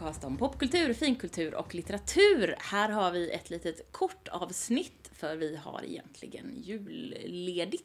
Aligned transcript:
podcast 0.00 0.24
om 0.24 0.36
popkultur, 0.36 0.92
finkultur 0.92 1.54
och 1.54 1.74
litteratur. 1.74 2.54
Här 2.58 2.88
har 2.88 3.10
vi 3.10 3.30
ett 3.30 3.50
litet 3.50 3.92
kort 3.92 4.28
avsnitt 4.28 5.10
för 5.12 5.36
vi 5.36 5.56
har 5.56 5.84
egentligen 5.84 6.52
julledigt. 6.56 7.84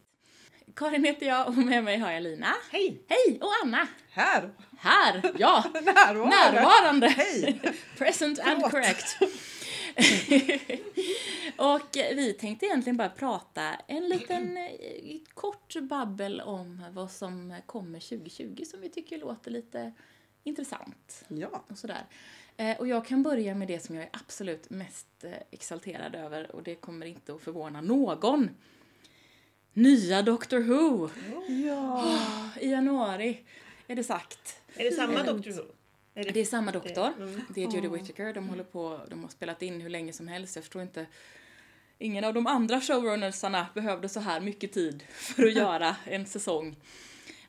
Karin 0.76 1.06
heter 1.06 1.26
jag 1.26 1.48
och 1.48 1.58
med 1.58 1.84
mig 1.84 1.98
har 1.98 2.12
jag 2.12 2.24
Lina. 2.24 2.54
Hej! 2.72 3.04
Hej! 3.08 3.40
Och 3.42 3.50
Anna. 3.64 3.88
Här! 4.10 4.50
Här, 4.78 5.34
ja! 5.38 5.64
Närvarande! 5.74 6.36
Närvarande! 6.36 7.08
Hej! 7.08 7.62
Present 7.98 8.40
and 8.40 8.64
correct. 8.64 9.18
och 11.58 11.90
vi 11.94 12.34
tänkte 12.34 12.66
egentligen 12.66 12.98
bara 12.98 13.10
prata 13.10 13.76
en 13.88 14.10
liten 14.10 14.58
eh, 14.58 14.74
kort 15.34 15.76
babbel 15.82 16.42
om 16.42 16.86
vad 16.92 17.12
som 17.12 17.56
kommer 17.66 18.00
2020 18.00 18.64
som 18.66 18.82
vi 18.82 18.90
tycker 18.90 19.18
låter 19.18 19.52
lite 19.52 19.94
intressant 20.46 21.26
Ja, 21.28 21.64
och 21.70 21.78
sådär. 21.78 22.06
Eh, 22.58 22.78
och 22.78 22.88
jag 22.88 23.06
kan 23.06 23.24
börja 23.24 23.56
med 23.56 23.68
det 23.68 23.80
som 23.80 23.96
jag 23.96 24.04
är 24.04 24.10
absolut 24.14 24.70
mest 24.70 25.24
eh, 25.24 25.32
exalterad 25.52 26.16
över 26.16 26.56
och 26.56 26.64
det 26.64 26.76
kommer 26.76 27.06
inte 27.06 27.34
att 27.34 27.42
förvåna 27.42 27.82
någon. 27.82 28.50
Nya 29.74 30.22
Doctor 30.22 30.60
Who! 30.60 31.10
ja. 31.68 32.14
I 32.62 32.70
januari 32.70 33.42
är 33.88 33.96
det 33.96 34.04
sagt. 34.04 34.62
Är 34.76 34.84
det 34.84 34.92
samma 34.92 35.24
Doctor 35.24 35.52
Who? 35.52 35.64
Är 36.18 36.32
Det 36.32 36.40
är 36.40 36.46
samma 36.46 36.72
doktor. 36.72 37.14
Mm. 37.18 37.42
Det 37.50 37.64
är 37.64 37.72
Jodie 37.72 37.90
Whittaker. 37.90 38.34
De 38.34 38.50
håller 38.50 38.64
på, 38.64 39.00
de 39.10 39.22
har 39.22 39.30
spelat 39.30 39.62
in 39.62 39.82
hur 39.82 39.90
länge 39.90 40.14
som 40.14 40.28
helst. 40.28 40.56
Jag 40.56 40.64
förstår 40.64 40.82
inte. 40.82 41.06
Ingen 41.98 42.24
av 42.24 42.34
de 42.34 42.48
andra 42.48 42.82
showrunnersarna 42.82 43.68
behövde 43.74 44.10
så 44.10 44.20
här 44.20 44.40
mycket 44.40 44.74
tid 44.74 45.04
för 45.10 45.48
att 45.48 45.54
göra 45.56 45.96
en 46.06 46.26
säsong. 46.26 46.76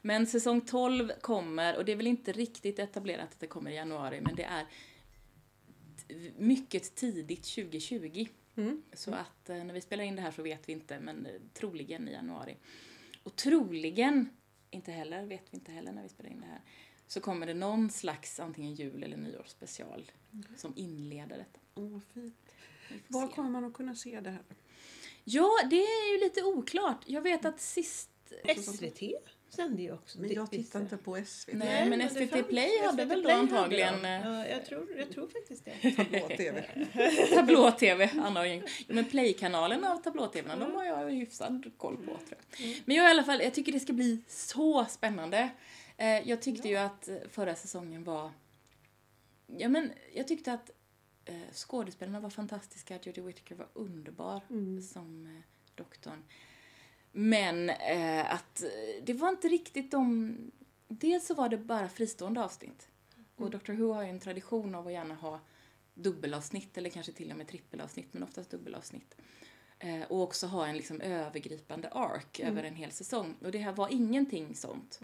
Men 0.02 0.27
säsong 0.27 0.61
12 0.61 1.12
kommer 1.20 1.77
och 1.77 1.84
det 1.84 1.92
är 1.92 1.97
väl 1.97 2.06
inte 2.06 2.33
riktigt 2.33 2.78
etablerat 2.78 3.33
att 3.33 3.41
det 3.41 3.47
kommer 3.47 3.70
i 3.70 3.75
januari 3.75 4.20
men 4.20 4.34
det 4.34 4.44
är 4.44 4.66
mycket 6.36 6.94
tidigt 6.94 7.42
2020. 7.42 8.27
Mm. 8.56 8.83
Så 8.92 9.14
att 9.14 9.50
eh, 9.50 9.64
när 9.64 9.74
vi 9.74 9.80
spelar 9.80 10.05
in 10.05 10.17
det 10.17 10.22
här 10.22 10.30
så 10.30 10.42
vet 10.42 10.69
vi 10.69 10.72
inte 10.72 11.00
men 11.00 11.27
eh, 11.27 11.33
troligen 11.55 12.08
i 12.08 12.12
januari. 12.12 12.56
Och 13.22 13.36
troligen, 13.36 14.28
inte 14.70 14.92
heller, 14.92 15.27
vet 15.27 15.42
vi 15.50 15.56
inte 15.56 15.72
heller 15.72 15.92
när 15.92 16.02
vi 16.02 16.08
spelar 16.08 16.30
in 16.30 16.41
det 16.41 16.47
här, 16.47 16.61
så 17.06 17.20
kommer 17.20 17.47
det 17.47 17.55
någon 17.55 17.91
slags 17.91 18.41
antingen 18.41 18.74
jul 18.74 19.02
eller 19.02 19.17
nyårsspecial 19.17 20.11
som 20.56 20.72
inleder 20.77 21.36
detta. 21.36 21.61
Åh, 21.74 21.89
vad 21.89 22.02
fint. 22.05 22.55
Var 23.08 23.28
kommer 23.28 23.50
man 23.50 23.64
att 23.64 23.74
kunna 23.74 23.94
se 23.94 24.20
det 24.20 24.30
här? 24.30 24.42
Ja, 25.24 25.50
det 25.70 25.77
är 25.77 26.12
ju 26.12 26.24
lite 26.24 26.42
oklart. 26.42 27.05
Jag 27.06 27.22
vet 27.22 27.44
att 27.44 27.61
sist... 27.61 28.11
SVT 28.56 29.02
sände 29.56 29.82
ju 29.82 29.92
också. 29.92 30.20
Men 30.20 30.32
jag 30.32 30.50
tittar 30.50 30.80
inte 30.80 30.96
på 30.96 31.16
SVT. 31.24 31.54
Nej, 31.56 31.88
men 31.90 31.98
det 31.98 32.08
SVT 32.08 32.30
fanns- 32.30 32.46
Play 32.46 32.78
hade 32.84 33.02
SVT 33.02 33.10
väl 33.10 33.22
då 33.22 33.30
antagligen, 33.30 34.04
eh, 34.04 34.10
Ja, 34.10 34.46
jag 34.46 34.64
tror, 34.66 34.88
jag 34.98 35.10
tror 35.10 35.28
faktiskt 35.28 35.64
det. 35.64 35.90
Tablå-tv. 35.96 36.64
Tablå-tv, 37.34 38.10
Anna 38.22 38.40
och 38.40 38.46
gäng. 38.48 38.62
Jo, 38.78 38.94
men 38.94 39.04
Play-kanalen 39.04 39.84
av 39.84 40.02
Tablå-TVn, 40.02 40.58
de 40.58 40.74
har 40.74 40.84
jag 40.84 41.10
hyfsad 41.10 41.70
koll 41.77 41.96
på 41.96 42.02
tror 42.04 42.20
jag. 42.58 42.77
Men 42.84 42.96
jag 42.96 43.06
i 43.08 43.10
alla 43.10 43.24
fall, 43.24 43.40
jag 43.42 43.54
tycker 43.54 43.72
det 43.72 43.80
ska 43.80 43.92
bli 43.92 44.22
så 44.28 44.84
spännande. 44.84 45.50
Eh, 45.96 46.28
Jag 46.28 46.42
tyckte 46.42 46.68
ju 46.68 46.77
att 46.77 47.08
förra 47.30 47.54
säsongen 47.54 48.04
var... 48.04 48.30
Ja 49.58 49.68
men, 49.68 49.92
jag 50.14 50.28
tyckte 50.28 50.52
att 50.52 50.70
eh, 51.24 51.34
skådespelarna 51.52 52.20
var 52.20 52.30
fantastiska, 52.30 52.98
Jodie 53.02 53.20
Whittaker 53.24 53.54
var 53.54 53.66
underbar 53.74 54.40
som 54.92 55.27
eh, 55.27 55.42
doktorn. 55.74 56.22
Men 57.19 57.70
eh, 57.70 58.34
att 58.34 58.62
eh, 58.62 58.69
det 59.05 59.12
var 59.12 59.28
inte 59.28 59.48
riktigt 59.48 59.91
de... 59.91 60.36
Dels 60.89 61.27
så 61.27 61.34
var 61.34 61.48
det 61.48 61.58
bara 61.58 61.89
fristående 61.89 62.45
avsnitt. 62.45 62.89
Och 63.36 63.51
Dr 63.51 63.73
Who 63.73 63.92
har 63.92 64.02
ju 64.02 64.08
en 64.08 64.20
tradition 64.20 64.74
av 64.74 64.86
att 64.86 64.92
gärna 64.92 65.14
ha 65.14 65.40
dubbelavsnitt 65.95 66.79
eller 66.79 66.90
kanske 66.90 67.13
till 67.13 67.30
och 67.30 67.36
med 67.36 67.48
trippelavsnitt, 67.48 68.07
men 68.13 68.23
oftast 68.23 68.51
dubbelavsnitt. 68.51 69.17
Eh, 69.79 70.02
och 70.02 70.23
också 70.23 70.46
ha 70.46 70.67
en 70.67 70.77
liksom 70.77 71.01
övergripande 71.01 71.89
ark 71.89 72.40
över 72.40 72.63
en 72.64 72.74
hel 72.77 72.92
säsong. 72.92 73.35
Och 73.45 73.51
det 73.51 73.58
här 73.58 73.73
var 73.73 73.89
ingenting 73.92 74.55
sånt. 74.55 75.01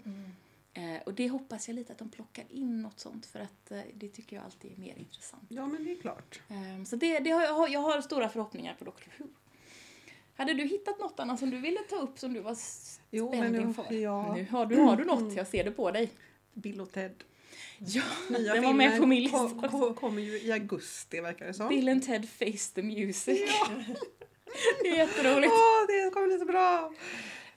Eh, 0.73 1.01
och 1.05 1.13
det 1.13 1.29
hoppas 1.29 1.67
jag 1.67 1.75
lite 1.75 1.91
att 1.93 1.99
de 1.99 2.09
plockar 2.09 2.45
in 2.49 2.81
något 2.81 2.99
sånt 2.99 3.25
för 3.25 3.39
att 3.39 3.71
eh, 3.71 3.81
det 3.93 4.09
tycker 4.09 4.35
jag 4.35 4.45
alltid 4.45 4.71
är 4.71 4.77
mer 4.77 4.95
intressant. 4.97 5.43
Ja, 5.49 5.67
men 5.67 5.83
det 5.83 5.91
är 5.91 6.01
klart. 6.01 6.41
Eh, 6.49 6.83
så 6.85 6.95
det, 6.95 7.19
det 7.19 7.29
har, 7.31 7.41
jag, 7.43 7.53
har- 7.53 7.67
jag 7.69 7.79
har 7.79 8.01
stora 8.01 8.29
förhoppningar 8.29 8.75
på 8.79 8.85
Dr 8.85 9.03
Who. 9.17 9.25
Hade 10.35 10.53
du 10.53 10.63
hittat 10.63 10.99
något 10.99 11.19
annat 11.19 11.39
som 11.39 11.49
du 11.49 11.57
ville 11.57 11.79
ta 11.79 11.95
upp 11.95 12.19
som 12.19 12.33
du 12.33 12.39
var 12.39 12.57
Jo, 13.11 13.27
spänd 13.27 13.43
men 13.43 13.51
nu- 13.51 13.61
inför? 13.61 13.93
ja. 13.93 14.33
Nu 14.35 14.47
har 14.51 14.65
du, 14.65 14.75
har 14.75 14.95
du 14.95 15.03
något, 15.03 15.35
jag 15.35 15.47
ser 15.47 15.63
det 15.63 15.71
på 15.71 15.91
dig. 15.91 16.11
Bill 16.53 16.81
och 16.81 16.91
Ted. 16.91 17.11
Ja, 17.79 18.03
Nya 18.29 18.53
den 18.53 18.63
var 18.63 18.73
med 18.73 18.99
på 18.99 19.05
min 19.05 19.23
lista. 19.23 19.37
ko- 19.37 19.67
ko- 19.69 19.93
kommer 19.93 20.21
ju 20.21 20.39
i 20.41 20.51
augusti 20.51 21.21
verkar 21.21 21.45
det 21.45 21.53
som. 21.53 21.69
Bill 21.69 21.89
and 21.89 22.03
Ted 22.05 22.29
Face 22.29 22.73
the 22.75 22.81
Music. 22.81 23.41
det 24.83 24.89
är 24.89 24.95
jätteroligt. 24.97 25.53
Åh, 25.53 25.87
det 25.87 26.09
kommer 26.13 26.27
bli 26.27 26.39
så 26.39 26.45
bra! 26.45 26.93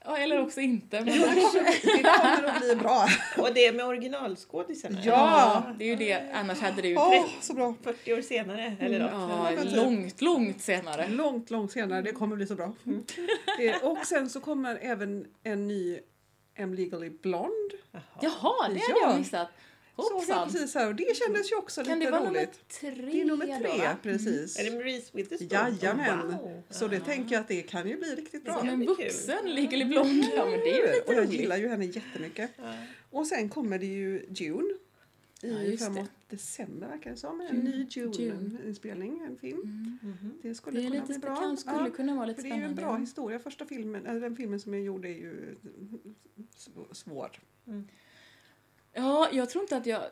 Ja, 0.07 0.17
eller 0.17 0.43
också 0.43 0.61
inte. 0.61 0.97
Men 1.01 1.07
Det 1.19 1.19
kommer, 1.27 1.97
det 1.97 2.03
kommer 2.03 2.45
att 2.49 2.61
bli 2.61 2.77
bra. 2.77 3.07
Och 3.39 3.55
det 3.55 3.73
med 3.73 3.87
originalskådisarna? 3.87 4.99
Ja. 5.05 5.63
det 5.79 5.85
är 5.85 5.89
ju 5.89 5.97
det. 5.97 6.25
Annars 6.35 6.61
hade 6.61 6.83
det 6.83 6.89
ju... 6.89 6.97
Åh, 6.97 7.25
så 7.41 7.55
bra. 7.55 7.75
40 7.83 8.15
år 8.15 8.21
senare, 8.21 8.77
eller 8.81 9.01
då? 9.01 9.07
Ja, 9.13 9.51
typ. 9.63 9.77
långt, 9.77 10.21
långt 10.23 10.61
senare. 10.63 11.09
Långt, 11.09 11.51
långt 11.51 11.73
senare. 11.73 12.03
Det 12.03 12.13
kommer 12.13 12.37
bli 12.37 12.47
så 12.47 12.55
bra. 12.55 12.73
Eh, 13.61 13.85
Och 13.85 14.07
sen 14.07 14.31
så 14.31 14.41
kommer 14.41 14.79
även 14.83 15.27
en 15.43 15.69
ny 15.69 15.99
I'm 16.59 16.75
legally 16.77 17.11
blonde. 17.11 17.75
Jaha, 18.21 18.55
det 18.59 18.65
hade 18.65 18.81
Ja. 18.89 19.09
jag 19.11 19.19
missat. 19.19 19.49
Såg 19.97 20.05
jag 20.13 20.15
Hoppsan. 20.17 20.49
precis 20.53 20.75
här 20.75 20.89
och 20.89 20.95
det 20.95 21.17
kändes 21.17 21.53
ju 21.53 21.57
också 21.57 21.85
Kan 21.85 21.93
det 21.99 21.99
lite 22.05 22.11
vara 22.11 22.23
nummer 22.25 22.39
roligt. 22.41 22.69
tre 22.69 22.91
Det 22.91 23.21
är 23.21 23.25
nummer 23.25 23.47
då, 23.47 23.59
tre, 23.59 23.79
va? 23.85 23.97
precis. 24.03 24.59
Är 24.59 24.71
det 24.71 24.71
Reese 24.85 25.11
Witherspoon? 25.15 25.49
Jajamän. 25.51 26.29
Wow. 26.29 26.63
Så 26.71 26.89
det 26.89 27.01
tänker 27.01 27.35
jag 27.35 27.41
att 27.41 27.49
det 27.49 27.63
kan 27.63 27.89
ju 27.89 27.97
bli 27.97 28.15
riktigt 28.15 28.45
bra. 28.45 28.59
Som 28.59 28.69
en 28.69 28.87
vuxen 28.87 29.55
Legally 29.55 29.85
Blonde. 29.85 30.33
Ja, 30.37 30.45
men 30.51 30.61
det 30.61 30.71
är 30.71 30.77
ju 30.77 30.93
lite 30.93 31.01
och 31.07 31.15
jag 31.15 31.19
roligt. 31.29 31.33
gillar 31.41 31.57
ju 31.57 31.69
henne 31.69 31.85
jättemycket. 31.85 32.51
Ja. 32.57 32.75
Och 33.11 33.27
sen 33.27 33.49
kommer 33.49 33.79
det 33.79 33.87
ju 33.87 34.27
June. 34.31 34.75
Ja, 35.41 35.49
I 35.63 35.71
just 35.71 35.85
framåt 35.85 36.11
det. 36.29 36.37
december 36.37 36.89
verkar 36.89 37.11
det 37.11 37.17
som. 37.17 37.41
En 37.41 37.57
ny 37.57 37.87
June. 37.91 38.13
June-inspelning, 38.19 39.21
en 39.27 39.37
film. 39.37 39.99
Mhm. 40.03 40.33
Det 40.43 40.55
skulle 40.55 40.81
Det 40.81 40.87
är 40.87 40.91
kunna 40.91 41.01
lite 41.01 41.07
bli 41.13 41.19
bra. 41.19 41.37
kan, 41.37 41.57
skulle 41.57 41.77
Ja, 41.77 41.91
kunna 41.91 42.15
vara 42.15 42.27
lite 42.27 42.43
för 42.43 42.49
det 42.49 42.55
är 42.55 42.59
ju 42.59 42.63
en 42.63 42.69
spännande. 42.77 42.83
bra 42.83 42.97
historia. 42.97 43.39
Första 43.39 43.67
filmen, 43.67 44.07
eller 44.07 44.21
den 44.21 44.37
filmen 44.37 44.61
som 44.61 44.75
jag 44.75 44.83
gjorde 44.83 45.09
är 45.09 45.13
ju 45.13 45.55
sv- 46.57 46.93
svår. 46.93 47.31
Ja, 48.97 49.29
jag 49.33 49.51
tror 49.51 49.63
inte 49.65 49.77
att 49.77 49.87
jag... 49.87 50.03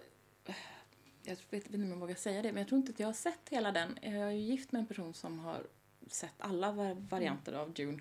Jag 1.26 1.36
vet 1.50 1.64
inte 1.66 1.76
om 1.76 1.90
jag 1.90 1.96
vågar 1.96 2.14
säga 2.14 2.42
det, 2.42 2.52
men 2.52 2.60
jag 2.60 2.68
tror 2.68 2.78
inte 2.80 2.92
att 2.92 3.00
jag 3.00 3.08
har 3.08 3.12
sett 3.12 3.48
hela 3.50 3.72
den. 3.72 3.98
Jag 4.02 4.12
är 4.14 4.30
ju 4.30 4.40
gift 4.40 4.72
med 4.72 4.80
en 4.80 4.86
person 4.86 5.14
som 5.14 5.38
har 5.38 5.66
sett 6.10 6.34
alla 6.38 6.72
va- 6.72 6.94
varianter 7.10 7.52
av 7.52 7.72
Dune 7.72 7.98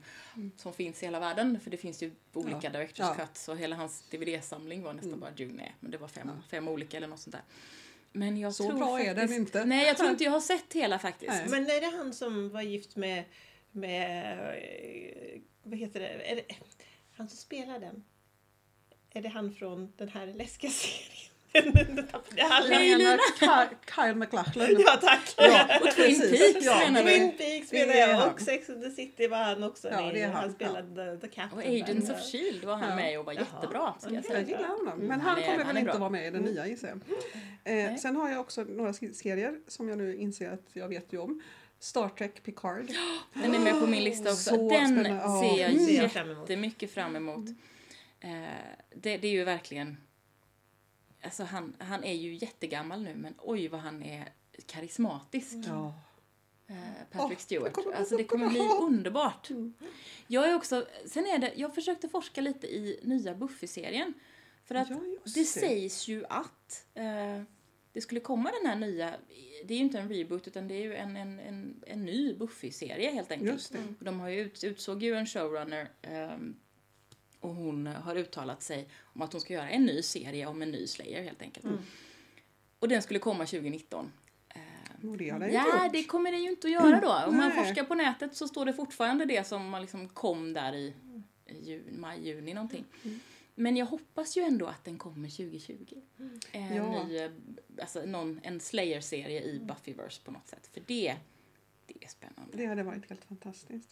som 0.57 0.73
finns 0.73 1.03
i 1.03 1.05
hela 1.05 1.19
världen. 1.19 1.59
För 1.59 1.71
det 1.71 1.77
finns 1.77 2.03
ju 2.03 2.11
olika 2.33 2.59
Ja. 2.63 2.69
directors 2.69 3.05
Ja. 3.05 3.15
cuts 3.15 3.49
och 3.49 3.57
hela 3.57 3.75
hans 3.75 4.03
DVD-samling 4.09 4.83
var 4.83 4.93
nästan 4.93 5.19
bara 5.19 5.31
Dune. 5.31 5.53
Nej, 5.53 5.75
men 5.79 5.91
det 5.91 5.97
var 5.97 6.07
fem, 6.07 6.31
Ja. 6.35 6.41
fem 6.49 6.67
olika 6.67 6.97
eller 6.97 7.07
något 7.07 7.19
sånt 7.19 7.31
där. 7.35 7.43
Men 8.11 8.37
jag 8.37 8.53
Så 8.53 8.63
tror 8.69 8.77
bra 8.79 8.99
är 8.99 9.05
den 9.05 9.15
faktiskt, 9.15 9.39
inte. 9.39 9.65
Nej, 9.65 9.87
jag 9.87 9.97
tror 9.97 10.09
inte 10.11 10.23
jag 10.23 10.31
har 10.31 10.41
sett 10.41 10.73
hela 10.73 10.99
faktiskt. 10.99 11.31
Nej. 11.31 11.49
Men 11.49 11.63
är 11.69 11.81
det 11.91 11.97
han 11.97 12.13
som 12.13 12.49
var 12.49 12.61
gift 12.61 12.95
med, 12.95 13.23
med 13.71 14.39
eh, 15.35 15.41
vad 15.63 15.79
heter 15.79 15.99
det, 15.99 16.31
är 16.31 16.35
det 16.35 16.55
han 17.15 17.29
som 17.29 17.37
spelar 17.37 17.79
den? 17.79 18.03
Är 19.13 19.21
det 19.21 19.29
han 19.29 19.53
från 19.53 19.93
den 19.97 20.07
här 20.09 20.27
läskiga 20.27 20.71
serien? 20.71 21.09
Jag. 22.35 22.69
Nej, 22.69 22.95
Lina. 22.97 23.17
Ky- 23.39 23.75
Kyle 23.95 24.15
MacLachlan. 24.15 24.67
Ja, 24.85 24.97
tack! 25.01 25.33
Ja, 25.37 25.79
Och 25.81 25.87
Twin. 25.95 26.19
Peaks 26.19 26.65
Ja. 26.65 26.79
menar 26.79 27.03
du? 27.03 27.09
Twin 27.09 27.31
Peaks 27.37 27.67
spelar 27.67 27.93
jag 27.93 28.07
han. 28.07 28.29
och 28.31 28.41
Sex 28.41 28.69
and 28.69 28.81
the 28.83 28.89
City 28.89 29.27
var 29.27 29.37
han 29.37 29.63
också 29.63 29.89
Ja, 29.91 30.01
med 30.01 30.13
det 30.13 30.21
är 30.21 30.25
han, 30.27 30.35
Han 30.35 30.45
ja. 30.49 30.55
spelade 30.55 31.17
The 31.17 31.27
Captain. 31.27 31.61
Och 31.63 31.81
Agents 31.83 32.09
of 32.09 32.31
Shield 32.31 32.63
var 32.65 32.75
han 32.75 32.89
Ja. 32.89 32.95
med 32.95 33.19
och 33.19 33.25
var 33.25 33.33
Jaha. 33.33 33.45
jättebra, 33.53 33.93
ska 33.99 34.09
jag 34.09 34.15
Jag 34.17 34.25
säga. 34.25 34.41
gillar 34.47 34.67
honom. 34.67 34.99
Men 34.99 35.11
Han 35.11 35.21
han 35.21 35.37
är- 35.37 35.45
kommer 35.45 35.63
han 35.63 35.75
väl 35.75 35.85
inte 35.87 35.97
vara 35.97 36.09
med 36.09 36.27
i 36.27 36.29
den 36.29 36.41
nya 36.41 36.67
gissar 36.67 36.87
jag. 36.87 36.97
Eh, 36.97 37.89
Nej. 37.89 37.97
sen 37.97 38.15
har 38.15 38.29
jag 38.29 38.39
också 38.41 38.63
några 38.63 38.93
se- 38.93 39.13
serier 39.13 39.59
som 39.67 39.89
jag 39.89 39.97
nu 39.97 40.15
inser 40.15 40.51
att 40.51 40.69
jag 40.73 40.87
vet 40.87 41.13
ju 41.13 41.17
om. 41.19 41.41
Star 41.79 42.09
Trek 42.09 42.43
Picard. 42.43 42.85
Den 43.33 43.55
är 43.55 43.59
med 43.59 43.79
på 43.79 43.87
min 43.87 44.03
lista 44.03 44.29
också. 44.29 44.49
Så 44.49 44.69
Den 44.69 44.87
spännande. 44.87 45.09
Ja. 45.09 45.41
ser 45.41 45.61
jag 45.61 45.71
Mm. 45.71 45.95
Jag 45.95 46.03
jättemycket 46.41 46.93
fram 46.93 47.15
emot. 47.15 47.49
Eh, 47.49 47.53
det, 48.95 49.17
det 49.17 49.27
är 49.27 49.31
ju 49.31 49.43
verkligen... 49.43 49.97
Alltså 51.21 51.43
han, 51.43 51.75
han 51.79 52.03
är 52.03 52.13
ju 52.13 52.35
jättegammal 52.35 53.03
nu, 53.03 53.15
men 53.15 53.33
oj 53.37 53.67
vad 53.67 53.79
han 53.79 54.03
är 54.03 54.33
karismatisk. 54.65 55.53
Ja. 55.67 55.93
Eh, 56.67 56.75
Patrick 57.11 57.37
Åh, 57.37 57.43
Stewart. 57.43 57.73
det 57.75 57.97
alltså 57.97 58.09
så 58.09 58.17
det 58.17 58.23
kommer 58.23 58.49
bli 58.49 58.59
underbart. 58.59 59.49
Mm. 59.49 59.73
Jag 60.27 60.49
är 60.49 60.55
också... 60.55 60.87
Sen 61.05 61.25
är 61.25 61.37
det... 61.37 61.53
Jag 61.55 61.75
försökte 61.75 62.09
forska 62.09 62.41
lite 62.41 62.67
i 62.67 62.99
nya 63.03 63.35
Buffy-serien. 63.35 64.13
För 64.65 64.75
att 64.75 64.89
Ja, 64.89 64.95
det 65.23 65.31
det. 65.35 65.45
sägs 65.45 66.07
ju 66.07 66.25
att 66.29 66.85
eh, 66.93 67.41
det 67.93 68.01
skulle 68.01 68.19
komma 68.19 68.51
den 68.61 68.69
här 68.69 68.75
nya... 68.75 69.15
Det 69.65 69.73
är 69.73 69.77
ju 69.77 69.83
inte 69.83 69.99
en 69.99 70.09
reboot 70.09 70.47
utan 70.47 70.67
det 70.67 70.75
är 70.75 70.81
ju 70.81 70.95
en, 70.95 71.17
en, 71.17 71.39
en, 71.39 71.83
en 71.87 72.05
ny 72.05 72.33
Buffy-serie 72.33 73.11
helt 73.11 73.31
enkelt. 73.31 73.51
Just 73.51 73.73
det. 73.73 73.79
Och 73.99 74.05
De 74.05 74.19
har 74.19 74.29
ju 74.29 74.39
ut, 74.39 74.63
utsåg 74.63 75.03
ju 75.03 75.15
en 75.15 75.25
showrunner 75.25 75.89
ehm, 76.01 76.55
och 77.43 77.55
hon 77.55 77.87
har 77.87 78.15
uttalat 78.15 78.63
sig 78.63 78.87
om 79.03 79.21
att 79.21 79.31
hon 79.33 79.41
ska 79.41 79.53
göra 79.53 79.69
en 79.69 79.85
ny 79.85 80.01
serie 80.01 80.45
om 80.45 80.61
en 80.61 80.71
ny 80.71 80.87
Slayer 80.87 81.23
helt 81.23 81.41
enkelt. 81.41 81.65
Mm. 81.65 81.77
och 82.79 82.87
den 82.87 83.01
skulle 83.01 83.19
komma 83.19 83.45
2019. 83.45 84.11
Och 85.03 85.17
det 85.17 85.23
ju 85.23 85.29
Ja, 85.29 85.83
gjort. 85.83 85.93
det 85.93 86.03
kommer 86.03 86.31
det 86.31 86.37
ju 86.37 86.49
inte 86.49 86.67
att 86.67 86.73
göra 86.73 86.99
då. 87.01 87.29
Om 87.29 87.37
man 87.37 87.51
forskar 87.51 87.83
på 87.83 87.95
nätet 87.95 88.35
så 88.35 88.47
står 88.47 88.65
det 88.65 88.73
fortfarande 88.73 89.25
det 89.25 89.47
som 89.47 89.69
man 89.69 89.81
liksom 89.81 90.09
kom 90.09 90.53
där 90.53 90.75
i 90.75 90.93
ju, 91.63 91.83
maj, 91.91 92.27
juni 92.27 92.53
någonting. 92.53 92.85
Mm. 93.03 93.19
Men 93.55 93.77
jag 93.77 93.85
hoppas 93.85 94.37
ju 94.37 94.41
ändå 94.41 94.65
att 94.65 94.85
den 94.85 94.97
kommer 94.97 95.29
2020. 95.29 96.01
En 96.51 96.75
Ja. 96.75 97.03
ny, 97.03 97.17
eh, 97.17 97.31
alltså 97.81 98.05
någon, 98.05 98.39
en 98.43 98.59
Slayer-serie 98.59 99.41
i 99.43 99.59
Buffyverse 99.59 100.21
på 100.23 100.31
något 100.31 100.47
sätt. 100.47 100.69
För 100.73 100.81
det, 100.85 101.15
det 101.85 101.93
är 102.05 102.07
spännande. 102.07 102.57
Det 102.57 102.65
hade 102.65 102.83
varit 102.83 103.09
helt 103.09 103.25
fantastiskt. 103.25 103.89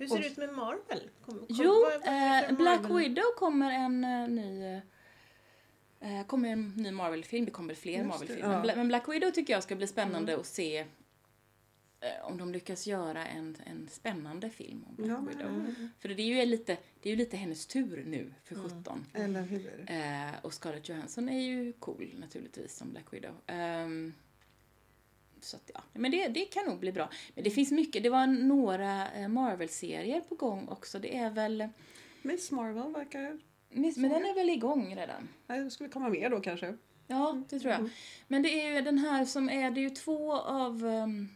Hur 0.00 0.06
ser 0.06 0.18
det 0.18 0.26
ut 0.26 0.36
med 0.36 0.52
Marvel? 0.54 1.10
Kom, 1.24 1.38
kom, 1.38 1.46
Jo, 1.48 1.86
eh, 2.04 2.56
Black 2.56 2.82
Marvel? 2.82 2.96
Widow 3.08 3.24
kommer 3.36 3.72
en 3.72 4.04
eh, 4.04 4.28
ny 4.28 4.80
eh, 6.00 6.26
kommer 6.26 6.48
en 6.48 6.68
ny 6.76 6.90
Marvel-film, 6.90 7.44
det 7.44 7.50
kommer 7.50 7.74
fler 7.74 8.04
Marvel-filmer. 8.04 8.64
ja. 8.68 8.76
Men 8.76 8.88
Black 8.88 9.08
Widow 9.08 9.30
tycker 9.30 9.52
jag 9.52 9.62
ska 9.62 9.76
bli 9.76 9.86
spännande 9.86 10.36
att 10.40 10.46
se 10.46 10.86
om 12.22 12.38
de 12.38 12.52
lyckas 12.52 12.86
göra 12.86 13.26
en, 13.26 13.56
en 13.66 13.88
spännande 13.90 14.50
film 14.50 14.84
om 14.88 14.94
Black 14.96 15.10
Ja, 15.10 15.20
Widow. 15.28 15.74
För 15.98 16.08
det 16.08 16.22
är 16.22 16.26
ju 16.26 16.46
lite, 16.46 16.76
det 17.02 17.08
är 17.08 17.10
ju 17.10 17.16
lite 17.16 17.36
hennes 17.36 17.66
tur 17.66 18.04
nu 18.06 18.34
för 18.44 18.54
17. 18.54 19.06
Eller 19.14 19.42
hur? 19.42 19.84
Eh, 19.90 20.30
och 20.42 20.54
Scarlett 20.54 20.88
Johansson 20.88 21.28
är 21.28 21.40
ju 21.40 21.72
cool 21.72 22.14
naturligtvis 22.18 22.76
som 22.76 22.90
Black 22.90 23.12
Widow. 23.12 23.34
Ehm, 23.46 24.14
så 25.44 25.56
att, 25.56 25.70
ja, 25.74 25.80
men 25.92 26.10
det, 26.10 26.28
det 26.28 26.44
kan 26.44 26.64
nog 26.66 26.78
bli 26.78 26.92
bra. 26.92 27.10
Men 27.34 27.44
det 27.44 27.50
finns 27.50 27.70
mycket, 27.72 28.02
det 28.02 28.10
var 28.10 28.26
några 28.26 29.10
eh, 29.12 29.28
Marvel-serier 29.28 30.20
på 30.20 30.34
gång 30.34 30.68
också. 30.68 30.98
Det 30.98 31.16
är 31.16 31.30
väl, 31.30 31.68
Miss 32.22 32.50
Marvel 32.50 32.92
verkar... 32.92 33.38
men 33.70 33.92
men 33.96 34.10
den 34.10 34.24
är 34.24 34.34
väl 34.34 34.50
igång 34.50 34.96
redan? 34.96 35.28
Nej, 35.46 35.60
det 35.64 35.70
skulle 35.70 35.88
komma 35.88 36.08
mer 36.08 36.30
då 36.30 36.40
kanske. 36.40 36.76
Ja, 37.06 37.42
det 37.48 37.60
tror 37.60 37.72
jag. 37.72 37.90
Men 38.28 38.42
det 38.42 38.48
är 38.62 38.74
ju 38.74 38.80
den 38.80 38.98
här 38.98 39.24
som 39.24 39.48
är, 39.50 39.70
det 39.70 39.80
är 39.80 39.82
ju 39.82 39.90
två 39.90 40.32
av 40.36 40.86
ehm, 40.86 41.28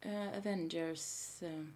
eh, 0.00 0.38
Avengers 0.38 1.42
ehm, 1.42 1.72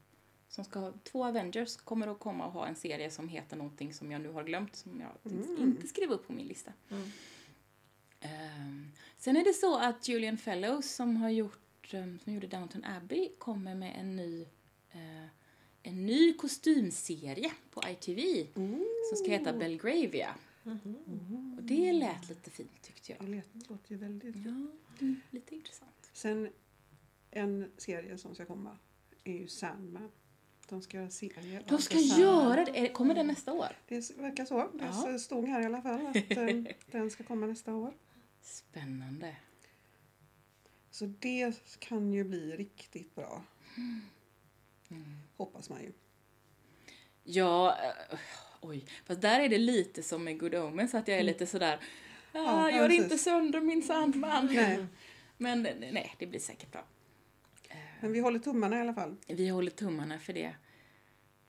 som 0.48 0.64
ska 0.64 0.78
ha, 0.78 0.92
två 1.04 1.24
Avengers 1.24 1.76
kommer 1.76 2.06
att 2.08 2.18
komma 2.18 2.46
och 2.46 2.52
ha 2.52 2.66
en 2.66 2.74
serie 2.76 3.10
som 3.10 3.28
heter 3.28 3.56
någonting 3.56 3.94
som 3.94 4.12
jag 4.12 4.20
nu 4.20 4.28
har 4.32 4.44
glömt 4.44 4.76
som 4.76 5.00
jag 5.00 5.32
Mm. 5.32 5.62
inte 5.62 5.86
skrev 5.86 6.10
upp 6.10 6.26
på 6.26 6.32
min 6.32 6.46
lista. 6.46 6.72
Mm. 6.90 7.10
Ehm, 8.24 8.90
sen 9.18 9.36
är 9.36 9.44
det 9.44 9.52
så 9.52 9.78
att 9.78 10.08
Julian 10.08 10.36
Fellows 10.38 10.90
som 10.94 11.16
har 11.16 11.30
gjort, 11.30 11.94
ehm, 11.94 12.18
som 12.24 12.32
gjorde 12.32 12.46
Downton 12.46 12.84
Abbey 12.84 13.28
kommer 13.38 13.74
med 13.74 14.00
en 14.00 14.16
ny 14.16 14.42
eh, 14.92 15.24
en 15.86 16.06
ny 16.06 16.32
kostymserie 16.32 17.52
på 17.70 17.82
ITV 17.90 18.46
som 19.08 19.16
ska 19.16 19.30
heta 19.30 19.52
Belgravia. 19.52 20.34
Mhm. 20.62 21.54
Och 21.58 21.62
det 21.64 21.92
lät 21.92 22.28
lite 22.28 22.50
fint 22.50 22.82
tyckte 22.82 23.12
jag. 23.12 23.30
Det 23.30 23.42
låter 23.68 23.90
ju 23.92 23.96
väldigt 23.96 24.36
Ja, 24.36 24.50
mm, 25.00 25.20
lite 25.30 25.54
intressant. 25.54 26.10
Sen 26.12 26.48
en 27.30 27.70
serie 27.76 28.18
som 28.18 28.34
ska 28.34 28.44
komma 28.44 28.76
är 29.24 29.32
ju 29.32 29.48
Sandman. 29.48 30.10
De 30.68 30.82
ska 30.82 30.96
göra 30.96 31.10
serier 31.10 31.64
De 31.68 31.78
ska 31.78 31.98
göra 31.98 32.64
det. 32.64 32.88
Kommer 32.88 33.14
den 33.14 33.26
nästa 33.26 33.52
år? 33.52 33.68
Det 33.88 34.10
verkar 34.18 34.44
så. 34.44 34.70
Det 34.72 34.84
Ja. 34.84 35.18
stod 35.18 35.48
här 35.48 35.60
i 35.62 35.64
alla 35.64 35.82
fall 35.82 36.06
att 36.06 36.16
eh, 36.36 36.46
den 36.90 37.10
ska 37.10 37.24
komma 37.24 37.46
nästa 37.46 37.74
år. 37.74 37.94
Spännande. 38.44 39.36
Så 40.90 41.06
det 41.06 41.52
kan 41.78 42.12
ju 42.12 42.24
bli 42.24 42.56
riktigt 42.56 43.14
bra. 43.14 43.42
Mm. 44.90 45.18
Hoppas 45.36 45.70
man 45.70 45.82
ju. 45.82 45.92
Ja, 47.24 47.78
eh, 47.82 48.18
oj. 48.60 48.84
Fast 49.04 49.20
där 49.20 49.40
är 49.40 49.48
det 49.48 49.58
lite 49.58 50.02
som 50.02 50.24
med 50.24 50.38
Good 50.40 50.54
Omens 50.54 50.94
att 50.94 51.08
jag 51.08 51.18
är 51.18 51.22
lite 51.22 51.46
sådär 51.46 51.80
ah, 52.32 52.38
Ja, 52.38 52.70
Gör 52.70 52.88
precis. 52.88 53.02
inte 53.04 53.18
sönder 53.18 53.60
min 53.60 53.82
Sandman. 53.82 54.46
Nej. 54.54 54.86
Men 55.36 55.66
eh, 55.66 55.74
nej, 55.92 56.14
det 56.18 56.26
blir 56.26 56.40
säkert 56.40 56.72
bra. 56.72 56.84
Men 58.00 58.12
vi 58.12 58.20
håller 58.20 58.38
tummarna 58.38 58.78
i 58.78 58.80
alla 58.80 58.94
fall. 58.94 59.16
Vi 59.26 59.48
håller 59.48 59.70
tummarna 59.70 60.18
för 60.18 60.32
det. 60.32 60.54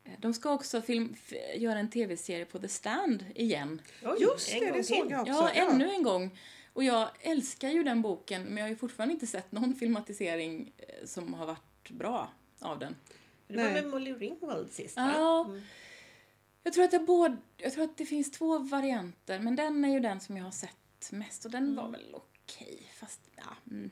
Eh, 0.04 0.12
De 0.20 0.34
ska 0.34 0.54
också 0.54 0.82
film, 0.82 1.16
göra 1.56 1.80
en 1.80 1.90
tv-serie 1.90 2.46
på 2.46 2.60
The 2.60 2.68
Stand 2.68 3.26
igen. 3.36 3.82
Oj, 4.04 4.18
Just 4.22 4.52
det, 4.52 4.72
det 4.72 4.84
såg 4.84 5.12
jag 5.12 5.22
också. 5.22 5.34
Ja, 5.34 5.50
ännu 5.50 5.90
en 5.90 6.04
gång. 6.04 6.38
Och 6.76 6.84
jag 6.84 7.10
älskar 7.20 7.70
ju 7.70 7.84
den 7.84 8.02
boken, 8.02 8.44
men 8.44 8.58
jag 8.58 8.64
har 8.64 8.70
ju 8.70 8.76
fortfarande 8.76 9.14
inte 9.14 9.28
sett 9.28 9.52
någon 9.52 9.76
filmatisering 9.76 10.74
eh, 10.78 11.06
som 11.06 11.34
har 11.34 11.46
varit 11.46 11.90
bra 11.90 12.32
av 12.60 12.80
den. 12.80 12.96
Det 13.48 13.58
var 13.58 13.64
Nej. 13.64 13.74
med 13.74 13.92
Molly 13.92 14.14
Ringwald 14.14 14.72
sist 14.72 14.98
va? 14.98 15.14
Ja. 15.16 15.46
Mm. 15.46 15.62
Jag 16.64 16.74
tror, 16.74 16.84
att 16.84 16.92
det 16.92 17.00
både, 17.00 17.38
jag 17.58 17.74
tror 17.74 17.84
att 17.84 17.98
det 17.98 18.06
finns 18.06 18.32
två 18.32 18.60
varianter, 18.60 19.40
men 19.40 19.56
den 19.56 19.86
är 19.86 19.90
ju 19.90 20.00
den 20.00 20.20
som 20.20 20.38
jag 20.38 20.44
har 20.44 20.52
sett 20.52 21.12
mest 21.12 21.46
och 21.46 21.52
den 21.52 21.76
var 21.76 21.90
väl 21.90 22.16
okej. 22.16 22.92
Fast, 23.00 23.22
ja. 23.36 23.72
Mm. 23.72 23.90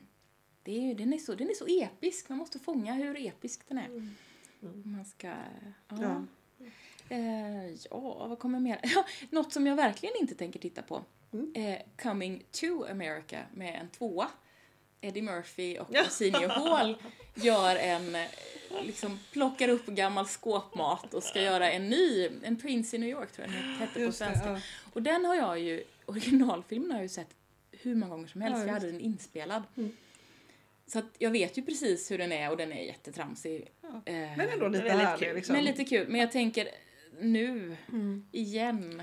Det 0.62 0.76
är 0.76 0.80
ju, 0.80 0.94
den, 0.94 1.12
är 1.12 1.18
så, 1.18 1.34
den 1.34 1.50
är 1.50 1.54
så 1.54 1.66
episk, 1.66 2.28
man 2.28 2.38
måste 2.38 2.58
fånga 2.58 2.94
hur 2.94 3.26
episk 3.26 3.68
den 3.68 3.78
är. 3.78 3.86
Mm. 3.86 4.14
Man 4.84 5.04
ska... 5.04 5.28
Ja. 5.88 5.96
Ja. 6.00 6.24
Eh, 7.08 7.74
ja, 7.90 8.26
vad 8.28 8.38
kommer 8.38 8.60
mer? 8.60 8.80
Ja, 8.94 9.04
något 9.30 9.52
som 9.52 9.66
jag 9.66 9.76
verkligen 9.76 10.14
inte 10.20 10.34
tänker 10.34 10.60
titta 10.60 10.82
på. 10.82 11.04
Mm. 11.34 11.52
Eh, 11.54 11.78
Coming 12.02 12.44
to 12.50 12.84
America 12.90 13.42
med 13.54 13.74
en 13.80 13.88
tvåa. 13.88 14.28
Eddie 15.00 15.22
Murphy 15.22 15.78
och. 15.78 15.94
Arsenio 15.96 16.48
Hall 16.48 16.96
gör 17.34 17.76
en, 17.76 18.16
liksom 18.82 19.18
plockar 19.32 19.68
upp 19.68 19.86
gammal 19.86 20.26
skåpmat 20.26 21.14
och 21.14 21.22
ska 21.22 21.42
göra 21.42 21.70
en 21.72 21.88
ny, 21.90 22.30
en 22.42 22.56
Prince 22.60 22.96
i 22.96 22.98
New 22.98 23.08
York 23.08 23.32
tror 23.32 23.46
jag 23.48 23.56
den 23.56 23.74
hette 23.74 24.06
på 24.06 24.12
svenska. 24.12 24.48
ja. 24.50 24.60
Och 24.92 25.02
den 25.02 25.24
har 25.24 25.34
jag 25.34 25.58
ju, 25.60 25.84
originalfilmen 26.06 26.90
har 26.90 26.98
jag 26.98 27.04
ju 27.04 27.08
sett 27.08 27.28
hur 27.72 27.94
många 27.94 28.10
gånger 28.10 28.28
som 28.28 28.40
helst, 28.40 28.58
Ja, 28.60 28.66
jag 28.66 28.72
hade 28.72 28.86
den 28.86 29.00
inspelad. 29.00 29.62
Mm. 29.76 29.96
Så 30.86 30.98
att 30.98 31.04
jag 31.18 31.30
vet 31.30 31.58
ju 31.58 31.62
precis 31.62 32.10
hur 32.10 32.18
den 32.18 32.32
är 32.32 32.50
och 32.50 32.56
den 32.56 32.72
är 32.72 32.82
jättetramsig. 32.84 33.70
Ja. 33.80 33.88
Eh, 33.88 34.14
Men 34.14 34.40
ändå 34.48 34.68
lite 34.68 34.88
härlig. 34.88 35.26
kul. 35.28 35.36
Liksom. 35.36 35.54
men 35.56 35.64
lite 35.64 35.84
kul. 35.84 36.08
Men 36.08 36.20
jag 36.20 36.32
tänker 36.32 36.68
nu, 37.20 37.76
Mm. 37.88 38.26
igen. 38.32 39.02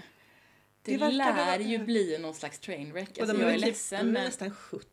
Det, 0.83 0.97
Det 0.97 1.11
lär 1.11 1.59
ju 1.59 1.77
bli 1.77 2.17
någon 2.17 2.33
slags 2.33 2.59
trainwreck. 2.59 3.19
Alltså, 3.19 3.35
jag 3.35 3.43
är 3.43 3.47
är 3.47 3.51
väl 3.51 3.55
typ, 3.55 3.63
de 3.63 3.67
ledsen 3.69 3.99
är 3.99 4.03
men 4.03 4.23
nästan 4.23 4.51
70. 4.51 4.85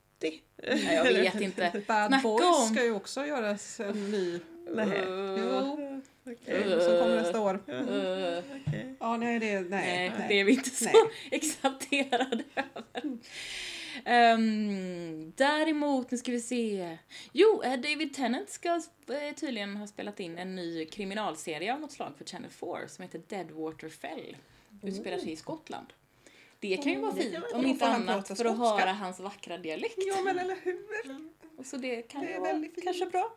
Nej, 0.57 0.95
jag 0.95 1.05
vet 1.05 1.41
inte. 1.41 1.83
Bad 1.87 2.09
Snacka 2.09 2.23
Boys 2.23 2.45
om- 2.45 2.75
ska 2.75 2.85
ju 2.85 2.93
också 2.93 3.27
göras 3.27 3.81
en 3.81 4.11
ny. 4.11 4.41
Nej. 4.75 5.03
Jo, 5.39 6.03
Okej. 6.27 6.55
eh, 6.63 6.81
som 6.81 6.99
kommer 6.99 7.17
nästa 7.23 7.41
år. 7.41 7.61
Uh. 7.69 8.45
Ja, 9.01 9.17
nej, 9.17 9.39
det, 9.39 9.61
nej, 9.61 9.69
nej, 9.71 10.13
nej. 10.19 10.27
det 10.29 10.41
är 10.41 10.45
vi 10.45 10.53
inte 10.53 10.71
så 10.71 10.85
Nej. 10.85 10.95
exalterade 11.31 12.45
över. 12.55 13.19
Ehm, 14.05 15.33
däremot, 15.37 16.11
nu 16.11 16.19
ska 16.19 16.33
vi 16.33 16.41
se. 16.41 16.99
Jo, 17.33 17.63
eh, 17.65 17.73
David 17.81 18.15
Tennant 18.15 18.51
ska 18.51 18.69
eh, 19.09 19.35
tydligen 19.37 19.77
ha 19.77 19.87
spelat 19.87 20.21
in 20.21 20.39
en 20.39 20.55
ny 20.55 20.85
kriminalserie 20.85 21.75
av 21.75 21.81
något 21.81 21.93
slag 21.93 22.13
för 22.19 22.25
Channel 22.25 22.51
4 22.51 22.89
som 22.89 23.03
heter 23.03 23.23
Deadwater 23.29 23.89
Fell. 23.89 24.37
Utspelar 24.83 25.19
sig 25.19 25.33
i 25.33 25.37
Skottland. 25.37 25.87
Det 26.61 26.77
kan 26.77 26.93
ju 26.93 26.99
vara 26.99 27.15
fint, 27.15 27.37
om 27.55 27.67
inte 27.67 27.87
annat 27.87 28.29
för 28.39 28.45
att 28.45 28.59
höra 28.59 28.93
hans 28.93 29.21
vackra 29.21 29.59
dialekt. 29.59 29.95
Ja, 30.07 30.23
men 30.25 30.39
eller 30.39 30.57
hur? 30.63 30.79
Och 31.59 31.67
så 31.67 31.77
det 31.77 32.03
kan 32.03 32.21
Det 32.21 32.27
ju 32.29 32.35
är 32.35 32.41
vara 32.41 32.53
väldigt 32.53 32.75
fint. 32.75 32.85
kanske 32.85 33.07
bra. 33.07 33.33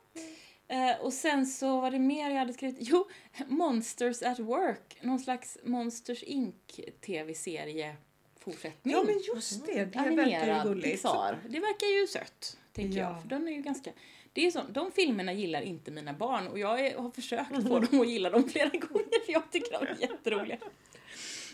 Eh, 0.67 1.01
och 1.01 1.13
sen 1.13 1.45
så 1.45 1.81
var 1.81 1.91
det 1.91 2.00
mer 2.00 2.29
jag 2.29 2.38
hade 2.39 2.53
skrivit. 2.53 2.77
Jo, 2.79 3.07
Monsters 3.48 4.21
at 4.21 4.39
Work. 4.39 4.98
Någon 5.01 5.19
slags 5.19 5.57
Monsters 5.63 6.24
Inc. 6.24 6.55
tv-serie 7.01 7.95
fortsättning. 8.39 8.93
Ja, 8.95 9.03
men 9.03 9.19
just 9.36 9.65
det. 9.65 9.74
Det 9.74 9.86
verkar 9.86 10.03
ju 10.12 10.21
Animerad 10.21 10.63
gulligt. 10.67 10.91
Pixar. 10.91 11.39
Det 11.50 11.60
verkar 11.60 11.88
ju 12.01 12.07
sött, 12.07 12.57
tänker 12.74 13.00
Ja. 13.00 13.10
jag. 13.12 13.21
För 13.21 13.29
den 13.29 13.48
är 13.48 13.51
ju 13.51 13.62
ganska... 13.62 13.91
Det 14.33 14.45
är 14.45 14.51
så, 14.51 14.62
de 14.71 14.91
filmerna 14.91 15.33
gillar 15.33 15.62
inte 15.62 15.91
mina 15.91 16.13
barn 16.13 16.48
och 16.48 16.60
jag 16.60 16.79
är, 16.88 16.98
har 16.98 17.10
försökt 17.12 17.50
få 17.67 17.79
dem 17.89 18.01
att 18.01 18.10
gilla 18.10 18.29
dem 18.29 18.50
flera 18.50 18.69
gånger 18.69 19.25
för 19.25 19.31
jag 19.33 19.51
tycker 19.51 19.71
de 19.79 19.86
är 19.88 19.98
jätteroliga. 20.01 20.57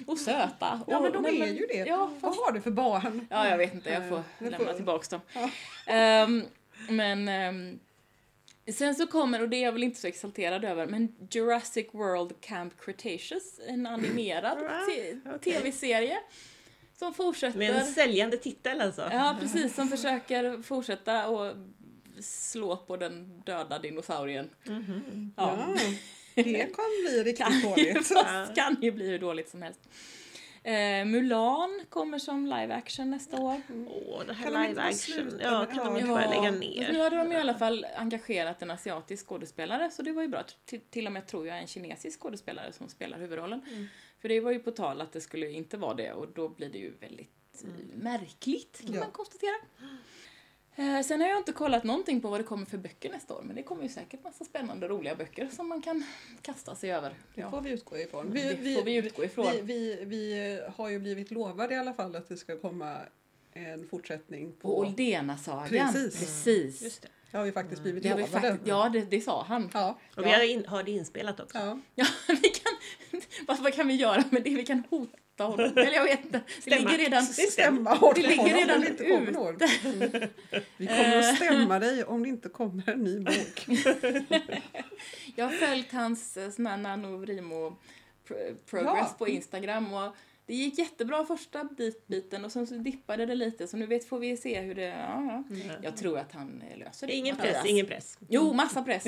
Och 0.05 0.17
söta. 0.19 0.81
Ja, 0.87 0.97
och, 0.97 1.03
men 1.03 1.11
de 1.11 1.21
nej, 1.23 1.41
är 1.41 1.47
ju 1.53 1.65
det. 1.65 1.77
Ja, 1.87 2.11
Vad 2.19 2.35
har 2.35 2.51
du 2.51 2.61
för 2.61 2.71
barn? 2.71 3.27
Ja, 3.29 3.49
jag 3.49 3.57
vet 3.57 3.73
inte. 3.73 3.89
Jag 3.89 4.09
får 4.09 4.17
Eh, 4.17 4.23
det 4.39 4.49
lämna 4.49 4.65
får- 4.67 4.73
tillbaks 4.73 5.07
dem. 5.09 5.21
Ja. 5.33 5.49
Ehm, 5.87 6.43
men 6.89 7.27
ehm, 7.27 7.79
sen 8.73 8.95
så 8.95 9.07
kommer, 9.07 9.41
och 9.41 9.49
det 9.49 9.57
är 9.57 9.63
jag 9.63 9.71
väl 9.71 9.83
inte 9.83 9.99
så 9.99 10.07
exalterad 10.07 10.65
över, 10.65 10.85
men 10.87 11.15
Jurassic 11.31 11.87
World 11.91 12.41
Camp 12.41 12.73
Cretaceous, 12.81 13.59
en 13.67 13.87
animerad 13.87 14.57
t- 14.59 15.15
Okej. 15.25 15.39
tv-serie. 15.53 16.17
Som 16.99 17.13
fortsätter... 17.13 17.57
Med 17.59 17.75
en 17.75 17.85
säljande 17.85 18.37
titel 18.37 18.81
alltså. 18.81 19.09
Ja, 19.11 19.37
precis. 19.41 19.75
Som 19.75 19.87
försöker 19.87 20.61
fortsätta 20.61 21.27
och 21.27 21.53
slå 22.21 22.77
på 22.77 22.97
den 22.97 23.41
döda 23.45 23.79
dinosaurien. 23.79 24.49
Mhm. 24.63 25.33
Ja. 25.37 25.75
Ja, 26.35 26.43
det 26.43 26.75
kan 26.75 26.85
bli 27.05 27.23
riktigt 27.23 27.37
Kan 27.37 27.53
ju, 27.53 27.61
dåligt. 27.61 28.07
fast 28.07 28.55
kan 28.55 28.77
ju 28.81 28.91
bli 28.91 29.07
hur 29.07 29.19
dåligt 29.19 29.49
som 29.49 29.61
helst. 29.61 29.79
Eh, 30.63 31.05
Mulan 31.05 31.81
kommer 31.89 32.19
som 32.19 32.45
live 32.45 32.73
action 32.73 33.11
nästa 33.11 33.37
år. 33.41 33.61
Åh, 33.87 34.21
det 34.27 34.33
här 34.33 34.51
Kan 34.51 34.63
live 34.63 34.81
action. 34.81 35.39
Ja, 35.43 35.65
kan 35.65 35.77
de 35.77 35.85
ja, 35.93 35.99
inte 35.99 36.07
bara 36.11 36.29
lägga 36.29 36.51
Nu 36.51 36.59
ner? 36.59 37.03
hade 37.03 37.15
de 37.17 37.31
i 37.31 37.35
alla 37.35 37.53
fall 37.53 37.85
engagerat 37.95 38.61
en 38.61 38.71
asiatisk 38.71 39.25
skådespelare 39.27 39.89
så 39.91 40.01
det 40.01 40.11
var 40.11 40.21
ju 40.21 40.27
bra. 40.27 40.43
Till, 40.65 40.81
till 40.81 41.05
och 41.05 41.11
med 41.11 41.27
tror 41.27 41.47
jag 41.47 41.57
en 41.59 41.67
kinesisk 41.67 42.19
skådespelare 42.19 42.71
som 42.73 42.89
spelar 42.89 43.17
huvudrollen. 43.17 43.61
Mm. 43.71 43.87
För 44.21 44.29
det 44.29 44.39
var 44.39 44.51
ju 44.51 44.59
på 44.59 44.71
tal 44.71 45.01
att 45.01 45.11
det 45.13 45.21
skulle 45.21 45.51
inte 45.51 45.77
vara 45.77 45.93
det 45.93 46.11
och 46.13 46.27
då 46.27 46.49
blir 46.49 46.69
det 46.69 46.77
ju 46.77 46.93
väldigt 46.99 47.29
väldigt 47.63 47.95
märkligt 48.03 48.81
kan 48.85 48.93
Ja. 48.93 48.99
man 48.99 49.11
konstatera. 49.11 49.55
Eh, 50.79 51.01
Sen 51.01 51.21
har 51.21 51.27
jag 51.27 51.37
inte 51.37 51.51
kollat 51.51 51.83
någonting 51.83 52.21
på 52.21 52.29
vad 52.29 52.39
det 52.39 52.43
kommer 52.43 52.65
för 52.65 52.77
böcker 52.77 53.09
nästa 53.09 53.33
år 53.33 53.41
men 53.41 53.55
det 53.55 53.63
kommer 53.63 53.83
ju 53.83 53.89
säkert 53.89 54.23
massa 54.23 54.45
spännande 54.45 54.87
roliga 54.87 55.15
böcker 55.15 55.47
som 55.55 55.67
man 55.69 55.81
kan 55.81 56.03
kasta 56.41 56.75
sig 56.75 56.91
över. 56.93 57.09
Det 57.35 57.41
Ja, 57.41 57.51
får 57.51 57.61
vi 57.61 57.69
utgå 57.69 57.97
ifrån. 57.97 58.31
det 58.33 58.75
får 58.75 58.83
vi 58.83 58.95
utgå 58.95 59.23
ifrån. 59.23 59.45
Vi, 59.51 59.61
vi, 59.61 59.99
vi 60.05 60.59
har 60.75 60.89
ju 60.89 60.99
blivit 60.99 61.31
lovade 61.31 61.73
i 61.73 61.77
alla 61.77 61.93
fall 61.93 62.15
att 62.15 62.29
det 62.29 62.37
ska 62.37 62.57
komma 62.59 62.97
en 63.53 63.87
fortsättning 63.87 64.51
På 64.51 64.57
på... 64.59 64.77
Oldenasagan. 64.79 65.67
Precis. 65.93 66.19
Precis. 66.19 66.81
Just 66.81 67.01
det. 67.01 67.07
Det 67.31 67.37
har 67.37 67.45
vi 67.45 67.51
faktiskt 67.51 67.81
blivit 67.81 68.03
Det 68.03 68.09
har 68.09 68.15
vi 68.17 68.21
lovade. 68.23 68.47
faktiskt, 68.49 68.67
ja, 68.67 68.89
det, 68.93 69.01
det 69.01 69.21
sa 69.21 69.43
han. 69.43 69.69
Ja. 69.73 69.97
Och 70.15 70.25
vi 70.25 70.31
har, 70.31 70.43
in, 70.51 70.65
har 70.65 70.83
det 70.83 70.91
inspelat 70.91 71.39
också. 71.39 71.57
ja. 71.57 71.79
Ja, 71.95 72.05
vi 72.27 72.49
kan, 72.49 72.73
vad, 73.47 73.59
vad 73.59 73.73
kan 73.73 73.87
vi 73.87 73.95
göra 73.95 74.23
med 74.29 74.43
det? 74.43 74.49
Vi 74.49 74.65
kan 74.65 74.83
hota 74.89 75.17
honom. 75.43 75.71
Eller 75.77 75.91
jag 75.93 76.03
vet 76.03 76.25
inte. 76.25 76.41
Det 76.65 76.69
ligger 76.79 76.97
redan... 76.97 77.23
Stämma 77.23 77.93
hårt 77.95 78.15
Det 78.15 78.21
ligger 78.21 78.37
honom 78.37 78.57
redan 78.57 78.81
det 78.81 78.87
inte 78.87 79.03
kommer 79.05 79.31
någon. 79.31 79.57
Vi 80.77 80.87
kommer 80.87 81.17
att 81.19 81.35
stämma 81.35 81.79
dig 81.79 82.03
om 82.03 82.23
det 82.23 82.29
inte 82.29 82.49
kommer 82.49 82.89
en 82.89 83.03
ny 83.03 83.19
bok. 83.19 83.65
Jag 85.35 85.45
har 85.45 85.51
följt 85.51 85.91
hans 85.91 86.37
eh, 86.37 86.49
sån 86.49 86.65
här 86.65 86.77
nanovrimo 86.77 87.75
pr- 88.27 88.55
progress 88.69 88.95
Ja. 89.09 89.15
på 89.17 89.27
Instagram 89.27 89.93
och 89.93 90.15
det 90.45 90.53
gick 90.53 90.77
jättebra 90.79 91.25
första 91.25 91.63
bit, 91.63 92.07
biten 92.07 92.45
och 92.45 92.51
sen 92.51 92.67
så 92.67 92.75
dippade 92.75 93.25
det 93.25 93.35
lite 93.35 93.67
så 93.67 93.77
nu 93.77 93.85
vet, 93.85 94.05
får 94.09 94.19
vi 94.19 94.37
se 94.37 94.61
hur 94.61 94.75
det... 94.75 94.81
Ja, 94.87 95.43
ja. 95.49 95.73
Jag 95.81 95.97
tror 95.97 96.19
att 96.19 96.31
han 96.31 96.63
eh, 96.71 96.77
löser 96.77 97.07
det. 97.07 97.13
Ingen 97.13 97.35
press, 97.35 97.65
ingen 97.65 97.85
press. 97.85 98.17
Jo, 98.29 98.53
massa 98.53 98.83
press. 98.83 99.05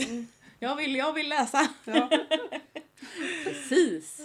Jag 0.60 0.76
vill, 0.76 0.96
jag 0.96 1.14
vill 1.14 1.30
läsa. 1.30 1.68
Ja. 1.86 2.10
Precis. 3.44 4.22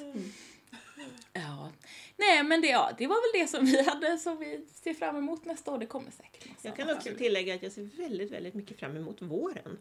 Ja. 1.36 1.70
Nej, 2.16 2.42
men 2.42 2.60
det, 2.60 2.66
ja, 2.68 2.90
det 2.98 3.06
var 3.06 3.14
väl 3.34 3.40
det 3.42 3.48
som 3.48 3.64
vi 3.64 3.82
hade 3.82 4.18
som 4.18 4.38
vi 4.38 4.66
ser 4.74 4.94
fram 4.94 5.16
emot 5.16 5.44
nästa 5.44 5.70
år. 5.72 5.78
Det 5.78 5.86
kommer 5.86 6.10
säkert 6.10 6.48
massa 6.48 6.68
Jag 6.68 6.76
kan 6.76 6.90
också 6.90 7.08
kul. 7.08 7.18
tillägga 7.18 7.54
att 7.54 7.62
jag 7.62 7.72
ser 7.72 7.82
väldigt, 7.96 8.30
väldigt 8.32 8.54
mycket 8.54 8.78
fram 8.78 8.96
emot 8.96 9.22
våren. 9.22 9.78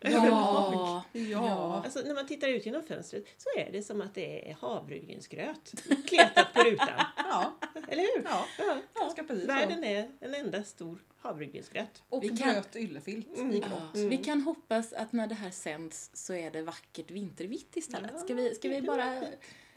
Ja. 0.00 1.04
Ja. 1.12 1.82
Alltså 1.84 2.00
när 2.00 2.14
man 2.14 2.26
tittar 2.26 2.48
ut 2.48 2.66
genom 2.66 2.82
fönstret 2.82 3.24
så 3.36 3.60
är 3.60 3.72
det 3.72 3.82
som 3.82 4.00
att 4.00 4.14
det 4.14 4.50
är 4.50 4.54
havregrynsgröt 4.54 5.72
kletat 6.06 6.52
på 6.54 6.62
rutan. 6.62 6.88
Ja. 7.16 7.54
Eller 7.88 8.02
hur? 8.02 8.24
Ja. 8.24 8.44
Ja. 8.58 8.76
Ganska 9.00 9.24
precis 9.24 9.44
så. 9.44 9.52
Världen 9.52 9.84
är 9.84 10.10
en 10.20 10.34
enda 10.34 10.64
stor 10.64 10.98
havregrynsgröt. 11.18 12.02
Och 12.08 12.22
Vi 12.24 12.28
kan- 12.28 12.36
blöt 12.52 12.76
yllefilt 12.76 13.38
Mm. 13.38 13.52
Ja, 13.52 13.58
grått. 13.68 13.96
Vi 14.10 14.16
kan 14.16 14.40
hoppas 14.42 14.92
att 14.92 15.12
när 15.12 15.26
det 15.26 15.34
här 15.34 15.50
sänds 15.50 16.10
så 16.14 16.34
är 16.34 16.50
det 16.50 16.62
vackert 16.62 17.10
vintervitt 17.10 17.76
istället. 17.76 18.10
Ja, 18.14 18.18
Ska 18.20 18.34
vi, 18.34 18.54
ska 18.54 18.68
vi 18.68 18.82
bara 18.82 19.22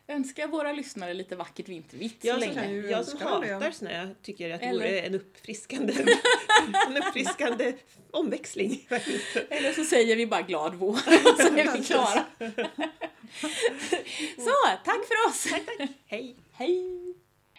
önska 0.10 0.48
våra 0.48 0.72
lyssnare 0.72 1.13
lite 1.13 1.36
vackert 1.36 1.70
vintervitt 1.70 2.22
så 2.22 2.28
som, 2.32 2.39
länge? 2.39 2.75
jag 2.89 3.06
som 3.06 3.22
hatar 3.22 3.72
snö 3.72 4.10
tycker 4.24 4.54
att 4.54 4.60
det 4.62 4.66
Eller- 4.66 4.80
vore 4.80 5.00
en 5.00 5.16
uppfriskande, 5.16 5.94
en 6.88 6.98
uppfriskande 6.98 7.74
omväxling. 8.12 8.88
Eller 9.50 9.74
så 9.74 9.84
säger 9.84 10.16
vi 10.16 10.28
bara 10.28 10.42
glad 10.42 10.75
vår 10.75 10.94
så 11.38 11.58
är 11.58 11.78
vi 11.78 11.84
klara. 11.84 12.25
så, 14.38 14.56
tack 14.86 15.06
för 15.08 15.30
oss! 15.30 15.48
Hej! 16.06 16.36
Hej! 16.51 17.09